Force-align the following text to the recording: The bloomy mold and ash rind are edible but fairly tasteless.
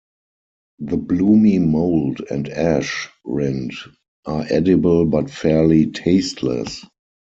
The 0.79 0.97
bloomy 0.97 1.59
mold 1.59 2.21
and 2.31 2.49
ash 2.49 3.07
rind 3.23 3.71
are 4.25 4.43
edible 4.49 5.05
but 5.05 5.29
fairly 5.29 5.91
tasteless. 5.91 6.83